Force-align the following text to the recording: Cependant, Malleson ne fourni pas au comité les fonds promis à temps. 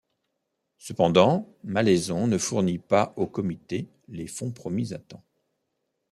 Cependant, 0.79 1.47
Malleson 1.63 2.25
ne 2.25 2.39
fourni 2.39 2.79
pas 2.79 3.13
au 3.17 3.27
comité 3.27 3.87
les 4.07 4.25
fonds 4.25 4.49
promis 4.49 4.95
à 4.95 4.97
temps. 4.97 5.23